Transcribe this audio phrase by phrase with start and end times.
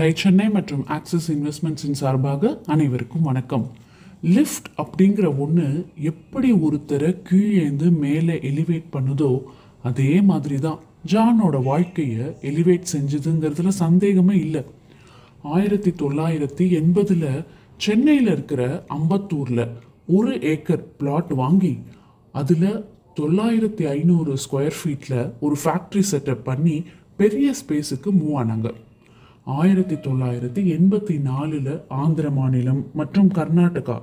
[0.00, 3.66] Tie Chennai மற்றும் axis இன்வெஸ்ட்மெண்ட்ஸின் சார்பாக அனைவருக்கும் வணக்கம்.
[4.22, 5.66] லிஃப்ட் அப்படிங்கிற ஒன்று
[6.10, 9.44] எப்படி ஒருத்தரை கீழேந்து மேலே எலிவேட் பண்ணுதோ
[9.82, 10.80] அதே மாதிரி தான்
[11.12, 14.64] ஜானோட வாழ்க்கையை எலிவேட் செஞ்சதுங்கிறதுல சந்தேகமே இல்லை.
[15.42, 17.44] ஆயிரத்தி தொள்ளாயிரத்தி எண்பதில்
[17.76, 19.66] சென்னையில் இருக்கிற அம்பத்தூரில்
[20.06, 21.78] ஒரு ஏக்கர் பிளாட் வாங்கி
[22.32, 22.70] அதில்
[23.20, 26.84] தொள்ளாயிரத்தி ஐநூறு ஸ்கொயர் ஃபீட்டில் ஒரு ஃபேக்ட்ரி செட்டப் பண்ணி
[27.16, 28.70] பெரிய ஸ்பேஸுக்கு மூவ் ஆனாங்க.
[29.46, 34.00] ஆயிரத்தி தொள்ளாயிரத்தி எண்பத்தி நாலில் ஆந்திர மாநிலம் மற்றும் கர்நாடகா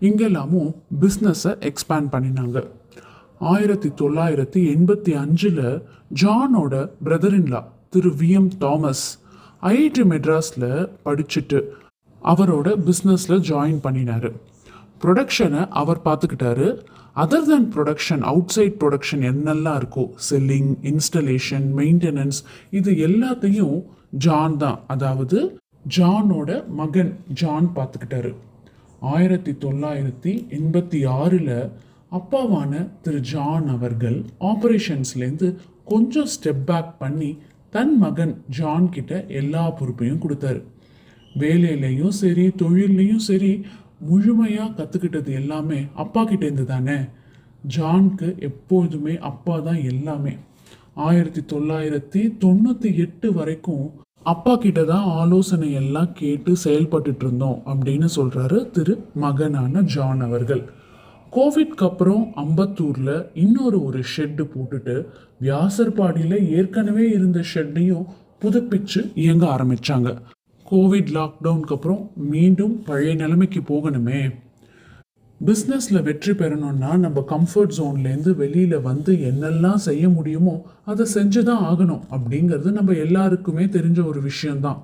[0.00, 2.64] இங்கெல்லாமும் பிஸ்னஸை எக்ஸ்பேண்ட் பண்ணினாங்க.
[3.38, 5.82] ஆயிரத்தி தொள்ளாயிரத்தி எண்பத்தி அஞ்சில்
[6.22, 9.18] ஜானோட brother in law Thiru V M Thomas
[9.62, 11.60] IIT மெட்ராஸில் படிச்சுட்டு
[12.22, 14.32] அவரோட பிஸ்னஸில் ஜாயின் பண்ணினாரு.
[15.02, 16.68] ப்ரொடக்ஷனை அவர் பார்த்துக்கிட்டாரு.
[17.22, 18.22] Other than production
[18.54, 22.40] outside production என்னெல்லாம் இருக்கோ செல்லிங் இன்ஸ்டலேஷன் மெயின்டெனன்ஸ்
[22.78, 23.76] இது எல்லாத்தையும்
[24.26, 24.78] ஜான் தான்.
[24.94, 25.38] அதாவது
[25.96, 26.50] ஜானோட
[26.80, 28.32] மகன் ஜான் பார்த்துக்கிட்டாரு.
[29.14, 31.56] ஆயிரத்தி தொள்ளாயிரத்தி எண்பத்தி ஆறில்
[32.18, 32.72] அப்பாவான
[33.04, 34.18] திரு ஜான் அவர்கள்
[34.50, 35.48] ஆப்ரேஷன்ஸ்லேருந்து
[35.90, 37.30] கொஞ்சம் ஸ்டெப் பேக் பண்ணி
[37.74, 40.60] தன் மகன் ஜான் கிட்ட எல்லா பொறுப்பையும் கொடுத்தாரு.
[41.40, 43.52] வேலையிலையும் சரி தொழில்லையும் சரி
[44.00, 47.08] முழுமையாக கற்றுக்கிட்டது எல்லாமே அப்பா கிட்டேருந்து தானே
[47.76, 50.38] ஜான்க்கு எப்போதுமே அப்பா தான் எல்லாமே.
[50.94, 58.70] ஆயிரத்தி தொள்ளாயிரத்தி தொண்ணூற்றி எட்டு வரைக்கும் அப்பா கிட்ட தான் ஆலோசனை எல்லாம் கேட்டு செயல்பட்டுட்டு இருந்தோம் அப்படின்னு சொல்கிறாரு
[58.70, 60.62] திரு மகனான ஜான் அவர்கள்.
[61.32, 65.06] கோவிட்க்கு அப்புறம் அம்பத்தூரில் இன்னொரு ஒரு ஷெட்டு போட்டுட்டு
[65.42, 68.06] வியாசர்பாடியில் ஏற்கனவே இருந்த ஷெட்டையும்
[68.44, 70.10] புதுப்பிச்சு இயங்க ஆரம்பித்தாங்க
[70.70, 74.20] கோவிட் லாக்டவுனுக்கு அப்புறம் மீண்டும் பழைய நிலைமைக்கு போகணுமே.
[75.40, 80.54] பிஸ்னஸில் வெற்றி பெறணும்னா நம்ம கம்ஃபர்ட் ஜோன்லேருந்து வெளியில் வந்து என்னெல்லாம் செய்ய முடியுமோ
[80.84, 84.80] அதை செஞ்சு தான் ஆகணும் அப்படிங்கிறது நம்ம எல்லாருக்குமே தெரிஞ்ச ஒரு விஷயந்தான்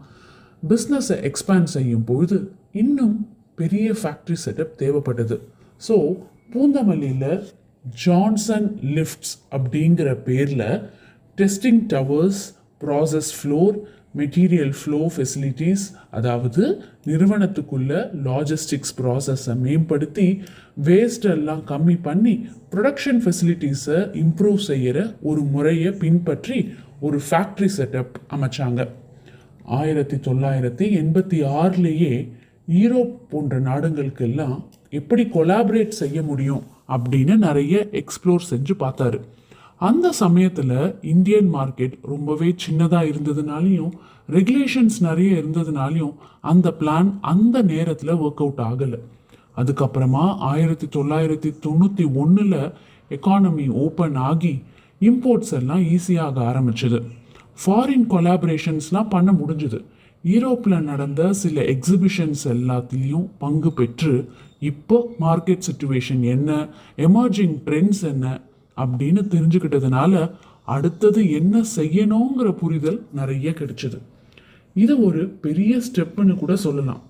[0.69, 2.39] பிஸ்னஸை எக்ஸ்பேண்ட் செய்யும் பொழுது
[2.73, 3.17] இன்னும்
[3.55, 5.39] பெரிய ஃபேக்ட்ரி செட்டப் தேவைப்பட்டது
[5.83, 5.97] ஸோ
[6.55, 7.43] பூந்தமல்லியில்
[8.05, 10.69] ஜான்சன் லிஃப்ட்ஸ் அப்படிங்கிற பேரில்
[11.39, 12.43] testing towers
[12.81, 13.77] process floor
[14.15, 16.63] material flow facilities அதாவது
[17.07, 17.93] நிறுவனத்துக்குள்ள
[18.29, 20.27] லாஜிஸ்டிக்ஸ் ப்ராசஸை மேம்படுத்தி
[20.85, 22.35] வேஸ்ட் எல்லாம் கம்மி பண்ணி
[22.75, 26.59] ப்ரொடக்ஷன் ஃபெசிலிட்டிஸை இம்ப்ரூவ் செய்கிற ஒரு முறையை பின்பற்றி
[27.01, 28.81] ஒரு ஃபேக்ட்ரி செட்டப் அமைச்சாங்க.
[29.79, 32.15] ஆயிரத்தி தொள்ளாயிரத்தி எண்பத்தி ஆறுலேயே
[32.83, 34.57] ஈரோப் போன்ற நாடுகளுக்கெல்லாம்
[34.91, 39.21] எப்படி கொலாபரேட் செய்ய முடியும் அப்படின்னு நிறைய எக்ஸ்ப்ளோர் செஞ்சு பார்த்தாரு.
[39.89, 40.77] அந்த சமயத்தில்
[41.13, 43.93] இந்தியன் மார்க்கெட் ரொம்பவே சின்னதாக இருந்ததுனாலையும்
[44.31, 46.13] ரெகுலேஷன்ஸ் நிறைய இருந்ததுனாலையும்
[46.51, 49.01] அந்த பிளான் அந்த நேரத்தில் ஒர்க் அவுட் ஆகலை.
[49.57, 52.61] அதுக்கப்புறமா ஆயிரத்தி தொள்ளாயிரத்தி தொண்ணூற்றி ஒன்றில்
[53.17, 54.53] எக்கானமி ஓப்பன் ஆகி
[55.01, 57.01] இம்போர்ட்ஸ் எல்லாம் ஈஸியாக ஆரம்பிச்சது.
[57.63, 59.81] ஃபாரின் கொலாபரேஷன்ஸ்லாம் பண்ண முடிஞ்சுது.
[60.25, 64.15] யூரோப்பில் நடந்த சில எக்ஸிபிஷன்ஸ் எல்லாத்துலேயும் பங்கு பெற்று
[64.71, 66.51] இப்போ மார்க்கெட் சுச்சுவேஷன் என்ன
[67.07, 68.27] எமர்ஜிங் ட்ரெண்ட்ஸ் என்ன
[68.77, 70.33] அப்படின்னு தெரிஞ்சுக்கிட்டதுனால
[70.65, 73.99] அடுத்தது என்ன செய்யணுங்கிற புரிதல் நிறைய கிடைச்சது.
[74.75, 77.03] இது ஒரு பெரிய ஸ்டெப்புன்னு கூட சொல்லலாம்.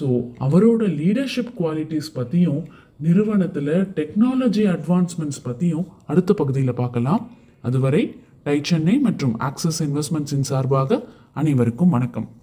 [0.00, 2.64] ஸோ அவரோட லீடர்ஷிப் குவாலிட்டிஸ் பற்றியும்
[2.96, 7.30] நிறுவனத்தில் டெக்னாலஜி அட்வான்ஸ்மெண்ட்ஸ் பற்றியும் அடுத்த பகுதியில் பார்க்கலாம்.
[7.62, 8.14] அதுவரை
[8.44, 11.04] டை சென்னை மற்றும் ஆக்சிஸ் இன்வெஸ்ட்மெண்ட்ஸின் சார்பாக
[11.34, 12.30] அனைவருக்கும் வணக்கம்.